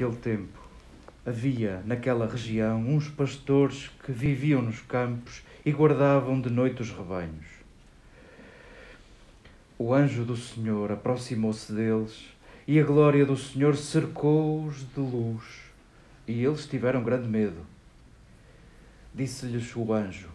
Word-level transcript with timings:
naquele 0.00 0.16
tempo 0.16 0.58
havia 1.26 1.82
naquela 1.84 2.26
região 2.26 2.80
uns 2.80 3.08
pastores 3.08 3.90
que 4.02 4.10
viviam 4.10 4.62
nos 4.62 4.80
campos 4.80 5.42
e 5.64 5.70
guardavam 5.70 6.40
de 6.40 6.48
noite 6.48 6.80
os 6.80 6.90
rebanhos. 6.90 7.44
O 9.78 9.92
anjo 9.92 10.24
do 10.24 10.36
Senhor 10.36 10.90
aproximou-se 10.90 11.70
deles 11.70 12.28
e 12.66 12.80
a 12.80 12.84
glória 12.84 13.26
do 13.26 13.36
Senhor 13.36 13.76
cercou-os 13.76 14.86
de 14.94 15.00
luz 15.00 15.44
e 16.26 16.42
eles 16.42 16.66
tiveram 16.66 17.04
grande 17.04 17.28
medo. 17.28 17.60
Disse-lhes 19.14 19.76
o 19.76 19.92
anjo: 19.92 20.30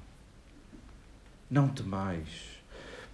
Não 1.50 1.68
temais, 1.70 2.60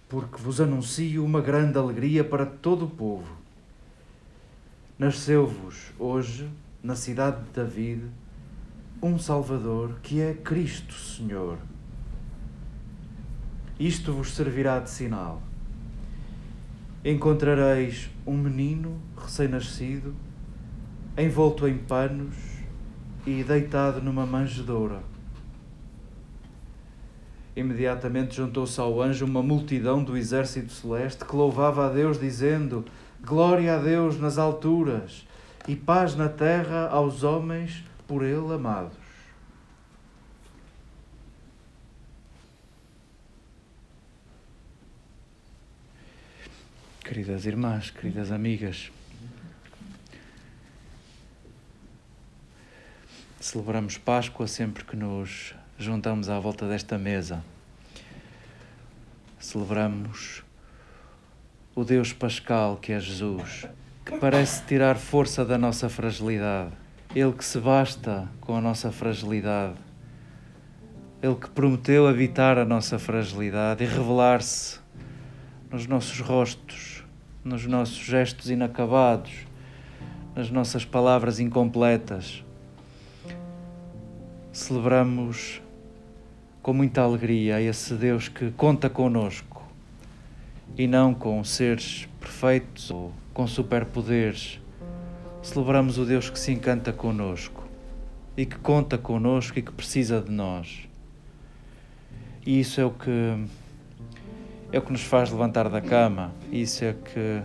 porque 0.06 0.36
vos 0.36 0.60
anuncio 0.60 1.24
uma 1.24 1.40
grande 1.40 1.78
alegria 1.78 2.22
para 2.22 2.44
todo 2.44 2.84
o 2.84 2.90
povo. 2.90 3.41
Nasceu-vos 5.02 5.90
hoje, 5.98 6.48
na 6.80 6.94
cidade 6.94 7.42
de 7.42 7.50
David, 7.50 8.04
um 9.02 9.18
Salvador 9.18 9.96
que 10.00 10.20
é 10.20 10.32
Cristo 10.32 10.94
Senhor. 10.94 11.58
Isto 13.80 14.12
vos 14.12 14.32
servirá 14.32 14.78
de 14.78 14.88
sinal. 14.88 15.42
Encontrareis 17.04 18.10
um 18.24 18.36
menino 18.36 18.96
recém-nascido, 19.20 20.14
envolto 21.18 21.66
em 21.66 21.78
panos 21.78 22.36
e 23.26 23.42
deitado 23.42 24.00
numa 24.00 24.24
manjedoura. 24.24 25.02
Imediatamente 27.56 28.36
juntou-se 28.36 28.80
ao 28.80 29.02
anjo 29.02 29.24
uma 29.24 29.42
multidão 29.42 30.04
do 30.04 30.16
exército 30.16 30.70
celeste 30.70 31.24
que 31.24 31.34
louvava 31.34 31.86
a 31.86 31.92
Deus, 31.92 32.20
dizendo: 32.20 32.84
Glória 33.24 33.76
a 33.76 33.78
Deus 33.78 34.18
nas 34.18 34.36
alturas 34.36 35.24
e 35.68 35.76
paz 35.76 36.16
na 36.16 36.28
terra 36.28 36.88
aos 36.88 37.22
homens 37.22 37.84
por 38.06 38.24
Ele 38.24 38.52
amados. 38.52 38.96
Queridas 47.04 47.46
irmãs, 47.46 47.90
queridas 47.90 48.32
amigas, 48.32 48.90
celebramos 53.40 53.98
Páscoa 53.98 54.48
sempre 54.48 54.82
que 54.82 54.96
nos 54.96 55.54
juntamos 55.78 56.28
à 56.28 56.40
volta 56.40 56.66
desta 56.66 56.98
mesa. 56.98 57.44
Celebramos 59.38 60.42
o 61.74 61.84
Deus 61.84 62.12
Pascal 62.12 62.76
que 62.76 62.92
é 62.92 63.00
Jesus, 63.00 63.66
que 64.04 64.18
parece 64.18 64.62
tirar 64.64 64.96
força 64.96 65.44
da 65.44 65.56
nossa 65.56 65.88
fragilidade. 65.88 66.72
Ele 67.14 67.32
que 67.32 67.44
se 67.44 67.58
basta 67.58 68.28
com 68.40 68.54
a 68.54 68.60
nossa 68.60 68.92
fragilidade. 68.92 69.76
Ele 71.22 71.34
que 71.34 71.48
prometeu 71.48 72.06
habitar 72.06 72.58
a 72.58 72.64
nossa 72.64 72.98
fragilidade 72.98 73.84
e 73.84 73.86
revelar-se 73.86 74.80
nos 75.70 75.86
nossos 75.86 76.20
rostos, 76.20 77.04
nos 77.42 77.64
nossos 77.66 78.04
gestos 78.04 78.50
inacabados, 78.50 79.32
nas 80.34 80.50
nossas 80.50 80.84
palavras 80.84 81.40
incompletas. 81.40 82.44
Celebramos 84.52 85.62
com 86.60 86.74
muita 86.74 87.00
alegria 87.00 87.60
esse 87.62 87.94
Deus 87.94 88.28
que 88.28 88.50
conta 88.50 88.90
conosco 88.90 89.51
e 90.76 90.86
não 90.86 91.12
com 91.14 91.42
seres 91.44 92.08
perfeitos 92.20 92.90
ou 92.90 93.12
com 93.32 93.46
superpoderes. 93.46 94.60
Celebramos 95.42 95.98
o 95.98 96.04
Deus 96.04 96.30
que 96.30 96.38
se 96.38 96.52
encanta 96.52 96.92
conosco 96.92 97.66
e 98.36 98.46
que 98.46 98.56
conta 98.56 98.96
conosco 98.96 99.58
e 99.58 99.62
que 99.62 99.72
precisa 99.72 100.20
de 100.20 100.30
nós. 100.30 100.88
E 102.44 102.60
isso 102.60 102.80
é 102.80 102.84
o 102.84 102.90
que 102.90 103.46
é 104.72 104.78
o 104.78 104.82
que 104.82 104.90
nos 104.90 105.02
faz 105.02 105.30
levantar 105.30 105.68
da 105.68 105.82
cama, 105.82 106.32
isso 106.50 106.82
é 106.82 106.94
que 106.94 107.42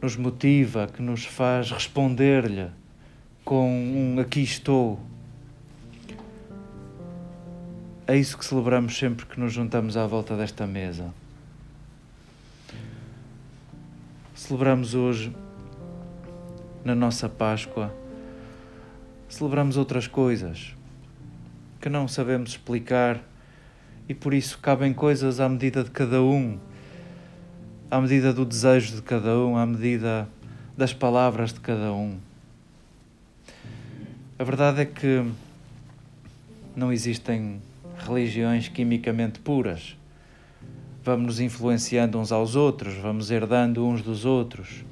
nos 0.00 0.16
motiva, 0.16 0.86
que 0.86 1.02
nos 1.02 1.24
faz 1.24 1.72
responder-lhe 1.72 2.68
com 3.44 3.68
um 3.68 4.20
aqui 4.20 4.42
estou. 4.42 5.00
É 8.06 8.16
isso 8.16 8.38
que 8.38 8.44
celebramos 8.44 8.96
sempre 8.96 9.26
que 9.26 9.40
nos 9.40 9.52
juntamos 9.52 9.96
à 9.96 10.06
volta 10.06 10.36
desta 10.36 10.66
mesa. 10.66 11.12
Celebramos 14.48 14.94
hoje, 14.94 15.30
na 16.82 16.94
nossa 16.94 17.28
Páscoa, 17.28 17.94
celebramos 19.28 19.76
outras 19.76 20.06
coisas 20.06 20.74
que 21.82 21.90
não 21.90 22.08
sabemos 22.08 22.52
explicar 22.52 23.22
e 24.08 24.14
por 24.14 24.32
isso 24.32 24.58
cabem 24.58 24.94
coisas 24.94 25.38
à 25.38 25.50
medida 25.50 25.84
de 25.84 25.90
cada 25.90 26.22
um, 26.22 26.58
à 27.90 28.00
medida 28.00 28.32
do 28.32 28.46
desejo 28.46 28.96
de 28.96 29.02
cada 29.02 29.38
um, 29.38 29.54
à 29.58 29.66
medida 29.66 30.26
das 30.78 30.94
palavras 30.94 31.52
de 31.52 31.60
cada 31.60 31.92
um. 31.92 32.16
A 34.38 34.44
verdade 34.44 34.80
é 34.80 34.86
que 34.86 35.30
não 36.74 36.90
existem 36.90 37.60
religiões 37.98 38.66
quimicamente 38.66 39.40
puras. 39.40 39.94
Vamos 41.08 41.26
nos 41.26 41.40
influenciando 41.40 42.20
uns 42.20 42.30
aos 42.30 42.54
outros, 42.54 42.92
vamos 42.92 43.30
herdando 43.30 43.82
uns 43.82 44.02
dos 44.02 44.26
outros. 44.26 44.84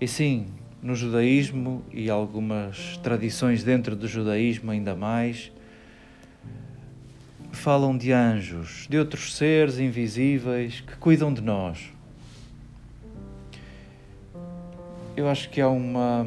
E 0.00 0.06
sim, 0.06 0.46
no 0.80 0.94
judaísmo 0.94 1.82
e 1.92 2.08
algumas 2.08 2.96
tradições 2.98 3.64
dentro 3.64 3.96
do 3.96 4.06
judaísmo 4.06 4.70
ainda 4.70 4.94
mais, 4.94 5.50
falam 7.50 7.98
de 7.98 8.12
anjos, 8.12 8.86
de 8.88 8.96
outros 8.96 9.34
seres 9.34 9.80
invisíveis 9.80 10.80
que 10.80 10.94
cuidam 10.94 11.34
de 11.34 11.40
nós. 11.40 11.90
Eu 15.16 15.28
acho 15.28 15.50
que 15.50 15.60
há 15.60 15.68
uma, 15.68 16.24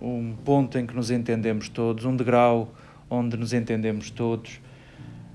um 0.00 0.34
ponto 0.42 0.78
em 0.78 0.86
que 0.86 0.96
nos 0.96 1.10
entendemos 1.10 1.68
todos, 1.68 2.06
um 2.06 2.16
degrau 2.16 2.72
onde 3.10 3.36
nos 3.36 3.52
entendemos 3.52 4.08
todos. 4.08 4.58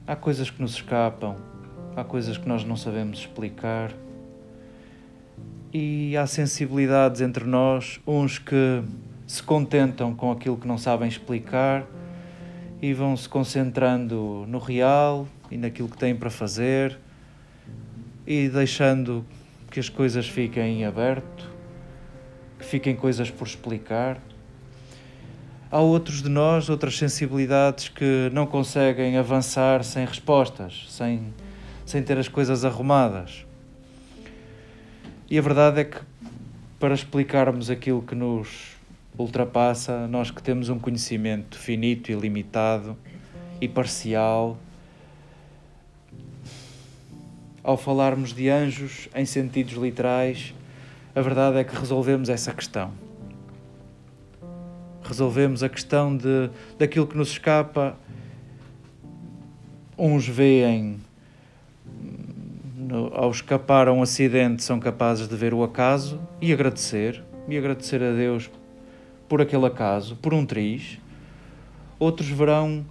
Há 0.07 0.15
coisas 0.15 0.49
que 0.49 0.59
nos 0.59 0.73
escapam, 0.73 1.50
há 1.95 2.03
coisas 2.03 2.37
que 2.37 2.47
nós 2.47 2.63
não 2.63 2.75
sabemos 2.75 3.19
explicar. 3.19 3.91
E 5.73 6.15
há 6.17 6.27
sensibilidades 6.27 7.21
entre 7.21 7.45
nós, 7.45 7.99
uns 8.05 8.37
que 8.37 8.83
se 9.25 9.41
contentam 9.41 10.13
com 10.13 10.31
aquilo 10.31 10.57
que 10.57 10.67
não 10.67 10.77
sabem 10.77 11.07
explicar 11.07 11.85
e 12.81 12.93
vão 12.93 13.15
se 13.15 13.29
concentrando 13.29 14.45
no 14.47 14.57
real 14.57 15.27
e 15.49 15.57
naquilo 15.57 15.87
que 15.87 15.97
têm 15.97 16.15
para 16.15 16.29
fazer 16.29 16.97
e 18.25 18.49
deixando 18.49 19.25
que 19.69 19.79
as 19.79 19.87
coisas 19.87 20.27
fiquem 20.27 20.81
em 20.81 20.85
aberto, 20.85 21.49
que 22.59 22.65
fiquem 22.65 22.95
coisas 22.95 23.31
por 23.31 23.47
explicar. 23.47 24.19
Há 25.71 25.79
outros 25.79 26.21
de 26.21 26.27
nós, 26.27 26.69
outras 26.69 26.97
sensibilidades 26.97 27.87
que 27.87 28.29
não 28.33 28.45
conseguem 28.45 29.17
avançar 29.17 29.83
sem 29.85 30.05
respostas, 30.05 30.85
sem, 30.89 31.33
sem 31.85 32.01
ter 32.03 32.17
as 32.17 32.27
coisas 32.27 32.63
arrumadas. 32.65 33.45
E 35.29 35.37
a 35.37 35.41
verdade 35.41 35.81
é 35.81 35.83
que 35.85 35.99
para 36.79 36.93
explicarmos 36.93 37.69
aquilo 37.69 38.01
que 38.01 38.15
nos 38.15 38.75
ultrapassa, 39.17 40.07
nós 40.07 40.31
que 40.31 40.41
temos 40.41 40.69
um 40.69 40.79
conhecimento 40.79 41.57
finito 41.57 42.11
e 42.11 42.15
limitado 42.15 42.97
e 43.59 43.67
parcial, 43.67 44.57
ao 47.63 47.77
falarmos 47.77 48.33
de 48.33 48.49
anjos 48.49 49.07
em 49.13 49.25
sentidos 49.25 49.73
literais, 49.73 50.53
a 51.15 51.21
verdade 51.21 51.57
é 51.57 51.63
que 51.63 51.75
resolvemos 51.75 52.29
essa 52.29 52.51
questão 52.51 52.91
resolvemos 55.11 55.61
a 55.61 55.67
questão 55.67 56.15
de, 56.15 56.49
daquilo 56.77 57.05
que 57.05 57.17
nos 57.17 57.31
escapa. 57.31 57.97
Uns 59.97 60.25
veem, 60.25 60.99
no, 62.91 63.09
ao 63.13 63.31
escapar 63.31 63.87
a 63.87 63.93
um 63.93 64.01
acidente, 64.01 64.61
são 64.61 64.77
capazes 64.77 65.25
de 65.25 65.35
ver 65.35 65.53
o 65.53 65.63
acaso 65.63 66.19
e 66.41 66.51
agradecer, 66.51 67.23
e 67.47 67.57
agradecer 67.57 68.03
a 68.03 68.11
Deus 68.11 68.51
por 69.29 69.41
aquele 69.41 69.65
acaso, 69.65 70.17
por 70.17 70.33
um 70.33 70.45
triz. 70.45 70.99
Outros 71.97 72.27
verão, 72.27 72.85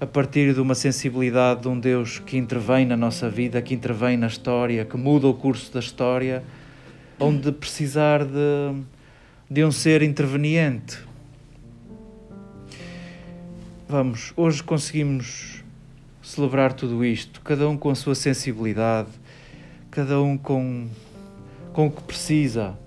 a 0.00 0.06
partir 0.06 0.54
de 0.54 0.60
uma 0.60 0.74
sensibilidade 0.74 1.60
de 1.60 1.68
um 1.68 1.78
Deus 1.78 2.18
que 2.18 2.38
intervém 2.38 2.86
na 2.86 2.96
nossa 2.96 3.28
vida, 3.28 3.60
que 3.60 3.74
intervém 3.74 4.16
na 4.16 4.26
história, 4.26 4.86
que 4.86 4.96
muda 4.96 5.26
o 5.26 5.34
curso 5.34 5.70
da 5.70 5.80
história, 5.80 6.42
onde 7.18 7.52
precisar 7.52 8.24
de, 8.24 8.82
de 9.50 9.62
um 9.62 9.70
ser 9.70 10.00
interveniente, 10.00 11.10
Vamos, 13.90 14.32
hoje 14.36 14.62
conseguimos 14.62 15.59
celebrar 16.30 16.72
tudo 16.72 17.04
isto, 17.04 17.40
cada 17.40 17.68
um 17.68 17.76
com 17.76 17.90
a 17.90 17.94
sua 17.94 18.14
sensibilidade, 18.14 19.08
cada 19.90 20.22
um 20.22 20.38
com, 20.38 20.88
com 21.72 21.88
o 21.88 21.90
que 21.90 22.02
precisa. 22.02 22.78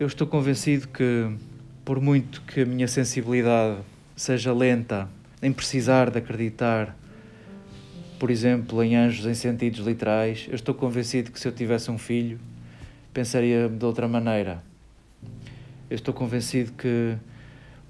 Eu 0.00 0.06
estou 0.06 0.26
convencido 0.26 0.88
que, 0.88 1.30
por 1.84 2.00
muito 2.00 2.40
que 2.42 2.62
a 2.62 2.64
minha 2.64 2.88
sensibilidade 2.88 3.80
seja 4.16 4.52
lenta 4.52 5.08
em 5.42 5.52
precisar 5.52 6.10
de 6.10 6.18
acreditar, 6.18 6.96
por 8.18 8.30
exemplo, 8.30 8.82
em 8.82 8.96
anjos 8.96 9.26
em 9.26 9.34
sentidos 9.34 9.80
literais, 9.86 10.46
eu 10.48 10.54
estou 10.54 10.74
convencido 10.74 11.30
que 11.30 11.38
se 11.38 11.46
eu 11.46 11.52
tivesse 11.52 11.90
um 11.90 11.98
filho, 11.98 12.40
pensaria 13.12 13.68
de 13.68 13.84
outra 13.84 14.08
maneira. 14.08 14.62
Eu 15.90 15.96
estou 15.96 16.14
convencido 16.14 16.72
que 16.72 17.14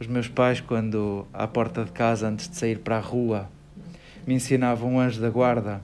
os 0.02 0.06
meus 0.08 0.28
pais, 0.28 0.60
quando 0.60 1.26
à 1.32 1.46
porta 1.46 1.84
de 1.84 1.92
casa, 1.92 2.28
antes 2.28 2.48
de 2.48 2.56
sair 2.56 2.78
para 2.78 2.96
a 2.96 3.00
rua, 3.00 3.48
me 4.26 4.34
ensinavam 4.34 4.94
um 4.94 5.00
anjo 5.00 5.20
da 5.20 5.30
guarda, 5.30 5.80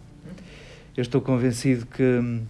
eu 0.97 1.03
estou 1.03 1.21
convencido 1.21 1.87
que 1.87 2.43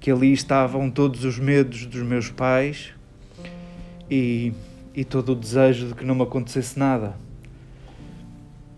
que 0.00 0.10
ali 0.10 0.32
estavam 0.32 0.90
todos 0.90 1.24
os 1.24 1.38
medos 1.38 1.84
dos 1.84 2.02
meus 2.02 2.30
pais 2.30 2.94
e, 4.10 4.50
e 4.94 5.04
todo 5.04 5.32
o 5.32 5.34
desejo 5.34 5.88
de 5.88 5.94
que 5.94 6.06
não 6.06 6.14
me 6.14 6.22
acontecesse 6.22 6.78
nada. 6.78 7.14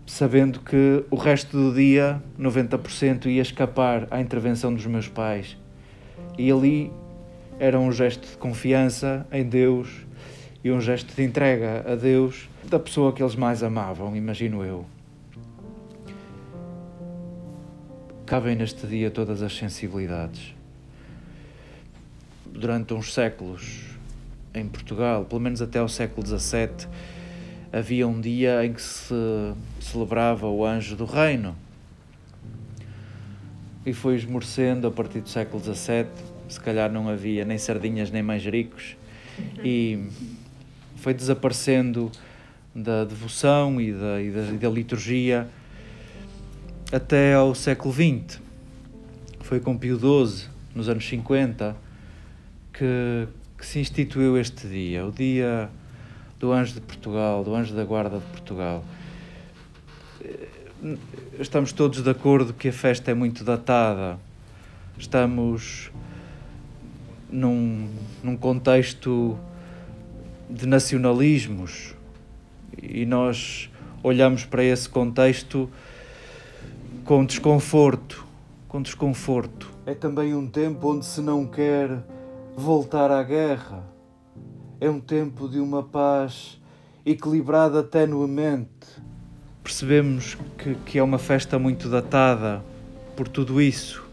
Sabendo 0.05 0.59
que 0.59 1.05
o 1.09 1.15
resto 1.15 1.55
do 1.57 1.73
dia, 1.73 2.21
90%, 2.37 3.27
ia 3.27 3.41
escapar 3.41 4.05
à 4.11 4.19
intervenção 4.19 4.73
dos 4.73 4.85
meus 4.85 5.07
pais. 5.07 5.57
E 6.37 6.51
ali 6.51 6.91
era 7.57 7.79
um 7.79 7.89
gesto 7.89 8.27
de 8.27 8.37
confiança 8.37 9.25
em 9.31 9.45
Deus 9.45 10.05
e 10.63 10.71
um 10.71 10.79
gesto 10.79 11.15
de 11.15 11.23
entrega 11.23 11.83
a 11.91 11.95
Deus 11.95 12.49
da 12.63 12.79
pessoa 12.79 13.11
que 13.11 13.21
eles 13.21 13.35
mais 13.35 13.61
amavam, 13.63 14.15
imagino 14.15 14.63
eu. 14.63 14.85
Cabem 18.25 18.55
neste 18.55 18.87
dia 18.87 19.11
todas 19.11 19.41
as 19.41 19.55
sensibilidades 19.55 20.55
durante 22.53 22.93
uns 22.93 23.13
séculos 23.13 23.81
em 24.53 24.67
Portugal, 24.67 25.25
pelo 25.25 25.41
menos 25.41 25.61
até 25.61 25.81
o 25.81 25.89
século 25.89 26.25
XVII, 26.25 26.87
havia 27.71 28.07
um 28.07 28.21
dia 28.21 28.63
em 28.63 28.71
que 28.71 28.81
se 28.81 29.13
celebrava 29.81 30.47
o 30.47 30.63
Anjo 30.63 30.95
do 30.95 31.05
Reino. 31.05 31.55
E 33.85 33.91
foi 33.91 34.15
esmorecendo 34.15 34.87
a 34.87 34.91
partir 34.91 35.19
do 35.21 35.29
século 35.29 35.61
XVII, 35.61 36.07
se 36.47 36.59
calhar 36.59 36.91
não 36.91 37.09
havia 37.09 37.43
nem 37.43 37.57
sardinhas 37.57 38.11
nem 38.11 38.21
manjericos, 38.21 38.95
e 39.63 40.07
foi 41.03 41.13
desaparecendo 41.13 42.09
da 42.73 43.03
devoção 43.03 43.81
e 43.81 43.91
da, 43.91 44.21
e 44.21 44.31
da, 44.31 44.41
e 44.53 44.57
da 44.57 44.69
liturgia 44.69 45.49
até 46.93 47.33
ao 47.33 47.53
século 47.53 47.93
XX. 47.93 48.39
Foi 49.41 49.59
com 49.59 49.77
Pio 49.77 49.99
XII, 49.99 50.47
nos 50.73 50.87
anos 50.87 51.05
50, 51.05 51.75
que, 52.71 53.27
que 53.57 53.65
se 53.65 53.79
instituiu 53.79 54.37
este 54.37 54.65
dia, 54.65 55.05
o 55.05 55.11
dia 55.11 55.69
do 56.39 56.53
Anjo 56.53 56.75
de 56.75 56.79
Portugal, 56.79 57.43
do 57.43 57.53
Anjo 57.53 57.75
da 57.75 57.83
Guarda 57.83 58.19
de 58.19 58.25
Portugal. 58.27 58.85
Estamos 61.37 61.73
todos 61.73 62.01
de 62.01 62.09
acordo 62.09 62.53
que 62.53 62.69
a 62.69 62.73
festa 62.73 63.11
é 63.11 63.13
muito 63.13 63.43
datada. 63.43 64.17
Estamos 64.97 65.91
num, 67.29 67.89
num 68.23 68.37
contexto 68.37 69.37
de 70.49 70.65
nacionalismos 70.65 71.95
e 72.81 73.05
nós 73.05 73.69
olhamos 74.03 74.45
para 74.45 74.63
esse 74.63 74.89
contexto 74.89 75.69
com 77.05 77.25
desconforto, 77.25 78.25
com 78.67 78.81
desconforto. 78.81 79.71
É 79.85 79.93
também 79.93 80.33
um 80.33 80.47
tempo 80.47 80.93
onde 80.93 81.05
se 81.05 81.21
não 81.21 81.45
quer 81.45 82.03
voltar 82.55 83.11
à 83.11 83.21
guerra. 83.23 83.83
É 84.79 84.89
um 84.89 84.99
tempo 84.99 85.47
de 85.47 85.59
uma 85.59 85.83
paz 85.83 86.61
equilibrada 87.05 87.83
tenuamente. 87.83 88.87
Percebemos 89.63 90.37
que, 90.57 90.75
que 90.85 90.99
é 90.99 91.03
uma 91.03 91.17
festa 91.17 91.57
muito 91.57 91.89
datada 91.89 92.63
por 93.15 93.27
tudo 93.27 93.61
isso. 93.61 94.03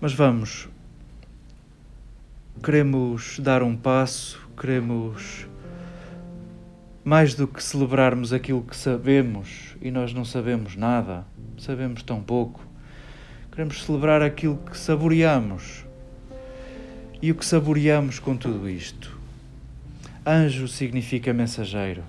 Mas 0.00 0.14
vamos, 0.14 0.68
queremos 2.62 3.38
dar 3.38 3.62
um 3.62 3.76
passo, 3.76 4.40
queremos 4.60 5.48
mais 7.02 7.34
do 7.34 7.48
que 7.48 7.62
celebrarmos 7.62 8.30
aquilo 8.30 8.60
que 8.60 8.76
sabemos 8.76 9.74
e 9.80 9.90
nós 9.90 10.12
não 10.12 10.22
sabemos 10.22 10.76
nada, 10.76 11.24
sabemos 11.56 12.02
tão 12.02 12.22
pouco. 12.22 12.60
Queremos 13.50 13.82
celebrar 13.82 14.20
aquilo 14.20 14.58
que 14.58 14.76
saboreamos 14.76 15.86
e 17.22 17.32
o 17.32 17.34
que 17.34 17.44
saboreamos 17.44 18.18
com 18.18 18.36
tudo 18.36 18.68
isto? 18.68 19.18
Anjo 20.26 20.68
significa 20.68 21.32
mensageiro. 21.32 22.04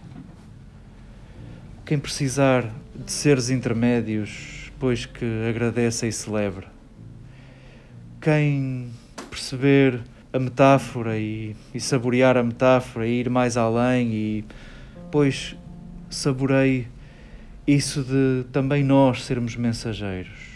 Quem 1.86 1.98
precisar 1.98 2.70
de 2.94 3.12
seres 3.14 3.50
intermédios, 3.50 4.74
pois 4.78 5.06
que 5.06 5.26
agradeça 5.48 6.06
e 6.06 6.12
celebre. 6.12 6.68
Quem 8.20 8.92
perceber 9.30 10.02
a 10.34 10.40
metáfora 10.40 11.18
e, 11.18 11.56
e 11.74 11.80
saborear 11.80 12.38
a 12.38 12.44
metáfora 12.44 13.08
e 13.08 13.20
ir 13.20 13.30
mais 13.30 13.58
além 13.58 14.14
e 14.14 14.46
pois 15.12 15.56
saborei 16.10 16.88
isso 17.68 18.04
de 18.04 18.46
também 18.52 18.84
nós 18.84 19.24
sermos 19.24 19.56
mensageiros 19.56 20.52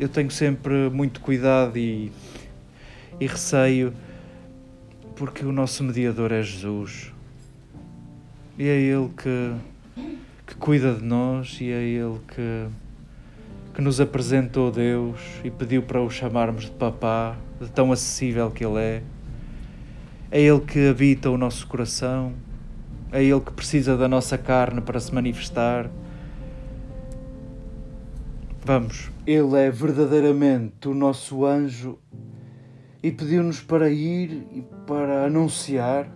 eu 0.00 0.08
tenho 0.08 0.30
sempre 0.30 0.88
muito 0.88 1.20
cuidado 1.20 1.76
e, 1.76 2.10
e 3.20 3.26
receio, 3.26 3.92
porque 5.14 5.44
o 5.44 5.52
nosso 5.52 5.84
mediador 5.84 6.32
é 6.32 6.42
Jesus. 6.42 7.12
E 8.58 8.66
é 8.66 8.80
Ele 8.80 9.10
que, 9.10 10.02
que 10.46 10.54
cuida 10.54 10.94
de 10.94 11.04
nós 11.04 11.58
e 11.60 11.70
é 11.70 11.82
Ele 11.82 12.18
que, 12.34 12.66
que 13.74 13.80
nos 13.80 14.00
apresentou 14.00 14.70
Deus 14.70 15.20
e 15.44 15.50
pediu 15.50 15.82
para 15.82 16.00
o 16.00 16.10
chamarmos 16.10 16.64
de 16.64 16.70
papá, 16.72 17.36
de 17.60 17.70
tão 17.70 17.92
acessível 17.92 18.50
que 18.50 18.64
Ele 18.64 18.78
é. 18.78 19.02
É 20.30 20.40
Ele 20.40 20.60
que 20.60 20.88
habita 20.88 21.30
o 21.30 21.38
nosso 21.38 21.66
coração, 21.66 22.32
é 23.12 23.22
Ele 23.22 23.40
que 23.40 23.52
precisa 23.52 23.96
da 23.96 24.08
nossa 24.08 24.36
carne 24.36 24.80
para 24.80 24.98
se 24.98 25.14
manifestar. 25.14 25.90
Vamos, 28.64 29.10
Ele 29.26 29.56
é 29.56 29.70
verdadeiramente 29.70 30.88
o 30.88 30.94
nosso 30.94 31.44
anjo 31.44 31.98
e 33.02 33.10
pediu-nos 33.10 33.60
para 33.60 33.90
ir 33.90 34.46
e 34.52 34.62
para 34.86 35.24
anunciar. 35.24 36.08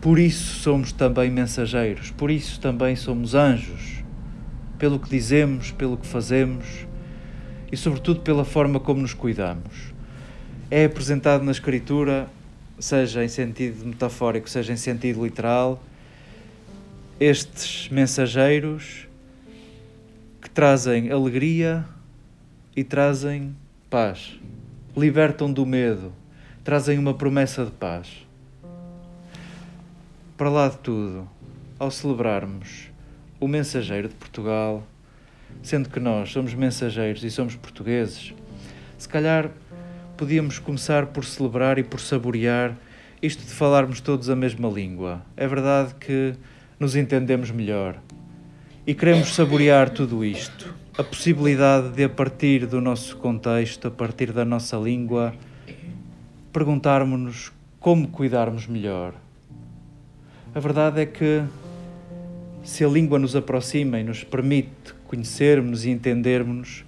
Por 0.00 0.18
isso 0.18 0.60
somos 0.60 0.92
também 0.92 1.30
mensageiros, 1.30 2.10
por 2.10 2.30
isso 2.30 2.60
também 2.60 2.96
somos 2.96 3.34
anjos, 3.34 4.01
pelo 4.82 4.98
que 4.98 5.08
dizemos, 5.08 5.70
pelo 5.70 5.96
que 5.96 6.08
fazemos 6.08 6.88
e, 7.70 7.76
sobretudo, 7.76 8.18
pela 8.22 8.44
forma 8.44 8.80
como 8.80 9.00
nos 9.00 9.14
cuidamos. 9.14 9.94
É 10.68 10.86
apresentado 10.86 11.44
na 11.44 11.52
Escritura, 11.52 12.28
seja 12.80 13.24
em 13.24 13.28
sentido 13.28 13.86
metafórico, 13.86 14.50
seja 14.50 14.72
em 14.72 14.76
sentido 14.76 15.22
literal, 15.22 15.80
estes 17.20 17.88
mensageiros 17.90 19.06
trazem 20.52 21.12
alegria 21.12 21.84
e 22.74 22.82
trazem 22.82 23.54
paz. 23.88 24.36
Libertam 24.96 25.52
do 25.52 25.64
medo, 25.64 26.12
trazem 26.64 26.98
uma 26.98 27.14
promessa 27.14 27.64
de 27.64 27.70
paz. 27.70 28.26
Para 30.36 30.50
lá 30.50 30.68
de 30.68 30.78
tudo, 30.78 31.30
ao 31.78 31.88
celebrarmos 31.88 32.91
o 33.42 33.48
mensageiro 33.48 34.06
de 34.06 34.14
Portugal, 34.14 34.86
sendo 35.64 35.88
que 35.88 35.98
nós 35.98 36.30
somos 36.30 36.54
mensageiros 36.54 37.24
e 37.24 37.30
somos 37.30 37.56
portugueses, 37.56 38.32
se 38.96 39.08
calhar 39.08 39.50
podíamos 40.16 40.60
começar 40.60 41.06
por 41.06 41.24
celebrar 41.24 41.76
e 41.76 41.82
por 41.82 41.98
saborear 41.98 42.76
isto 43.20 43.44
de 43.44 43.50
falarmos 43.50 44.00
todos 44.00 44.30
a 44.30 44.36
mesma 44.36 44.68
língua. 44.68 45.22
É 45.36 45.48
verdade 45.48 45.92
que 45.96 46.34
nos 46.78 46.94
entendemos 46.94 47.50
melhor 47.50 47.98
e 48.86 48.94
queremos 48.94 49.34
saborear 49.34 49.90
tudo 49.90 50.24
isto. 50.24 50.72
A 50.96 51.02
possibilidade 51.02 51.88
de, 51.90 52.04
a 52.04 52.08
partir 52.08 52.64
do 52.64 52.80
nosso 52.80 53.16
contexto, 53.16 53.88
a 53.88 53.90
partir 53.90 54.30
da 54.30 54.44
nossa 54.44 54.76
língua, 54.76 55.34
perguntarmos-nos 56.52 57.52
como 57.80 58.06
cuidarmos 58.06 58.68
melhor. 58.68 59.14
A 60.54 60.60
verdade 60.60 61.00
é 61.00 61.06
que, 61.06 61.42
se 62.62 62.84
a 62.84 62.88
língua 62.88 63.18
nos 63.18 63.34
aproxima 63.34 63.98
e 63.98 64.04
nos 64.04 64.22
permite 64.22 64.94
conhecermos 65.06 65.84
e 65.84 65.90
entendermos, 65.90 66.84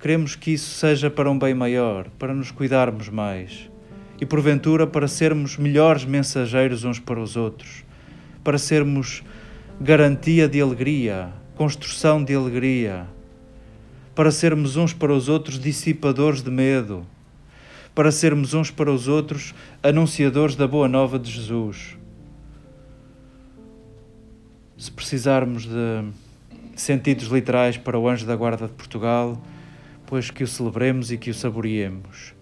queremos 0.00 0.34
que 0.34 0.52
isso 0.52 0.74
seja 0.74 1.08
para 1.08 1.30
um 1.30 1.38
bem 1.38 1.54
maior, 1.54 2.08
para 2.18 2.34
nos 2.34 2.50
cuidarmos 2.50 3.08
mais 3.08 3.70
e, 4.20 4.26
porventura, 4.26 4.86
para 4.86 5.08
sermos 5.08 5.56
melhores 5.56 6.04
mensageiros 6.04 6.84
uns 6.84 7.00
para 7.00 7.20
os 7.20 7.36
outros, 7.36 7.84
para 8.44 8.56
sermos 8.56 9.22
garantia 9.80 10.48
de 10.48 10.60
alegria, 10.60 11.32
construção 11.56 12.22
de 12.22 12.32
alegria, 12.32 13.06
para 14.14 14.30
sermos 14.30 14.76
uns 14.76 14.92
para 14.92 15.12
os 15.12 15.28
outros 15.28 15.58
dissipadores 15.58 16.40
de 16.40 16.50
medo, 16.50 17.04
para 17.94 18.12
sermos 18.12 18.54
uns 18.54 18.70
para 18.70 18.92
os 18.92 19.08
outros 19.08 19.54
anunciadores 19.82 20.54
da 20.54 20.68
boa 20.68 20.86
nova 20.86 21.18
de 21.18 21.28
Jesus. 21.28 21.96
Se 24.82 24.90
precisarmos 24.90 25.64
de 25.64 26.10
sentidos 26.74 27.28
literais 27.28 27.76
para 27.76 27.96
o 27.96 28.08
anjo 28.08 28.26
da 28.26 28.34
guarda 28.34 28.66
de 28.66 28.72
Portugal, 28.72 29.40
pois 30.06 30.28
que 30.28 30.42
o 30.42 30.46
celebremos 30.48 31.12
e 31.12 31.16
que 31.16 31.30
o 31.30 31.34
saboreemos. 31.34 32.34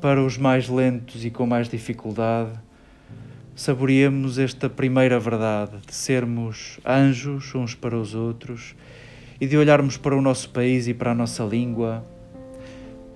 Para 0.00 0.20
os 0.20 0.36
mais 0.36 0.68
lentos 0.68 1.24
e 1.24 1.30
com 1.30 1.46
mais 1.46 1.68
dificuldade, 1.68 2.50
saboreemos 3.54 4.36
esta 4.36 4.68
primeira 4.68 5.20
verdade 5.20 5.76
de 5.86 5.94
sermos 5.94 6.80
anjos 6.84 7.54
uns 7.54 7.72
para 7.72 7.96
os 7.96 8.16
outros 8.16 8.74
e 9.40 9.46
de 9.46 9.56
olharmos 9.56 9.96
para 9.96 10.16
o 10.16 10.20
nosso 10.20 10.50
país 10.50 10.88
e 10.88 10.92
para 10.92 11.12
a 11.12 11.14
nossa 11.14 11.44
língua, 11.44 12.04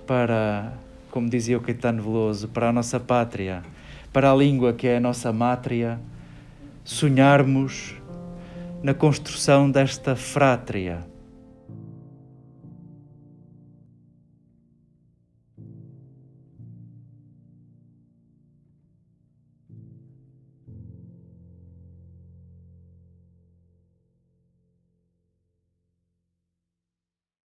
para, 0.07 0.71
como 1.11 1.29
dizia 1.29 1.57
o 1.57 1.61
Caetano 1.61 2.01
Veloso, 2.01 2.47
para 2.47 2.69
a 2.69 2.71
nossa 2.71 3.01
pátria, 3.01 3.63
para 4.13 4.31
a 4.31 4.33
língua 4.33 4.71
que 4.71 4.87
é 4.87 4.95
a 4.95 5.01
nossa 5.01 5.33
mátria, 5.33 5.99
sonharmos 6.85 7.95
na 8.85 8.93
construção 8.93 9.71
desta 9.71 10.15
frátria 10.15 10.99